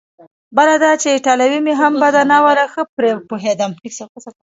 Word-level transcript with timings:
بله 0.57 0.75
دا 0.83 0.91
چې 1.01 1.07
ایټالوي 1.11 1.59
مې 1.65 1.73
هم 1.81 1.93
بده 2.03 2.21
نه 2.31 2.37
وه، 2.43 2.53
ښه 2.73 2.83
پرې 2.95 3.11
پوهېدم. 3.29 3.71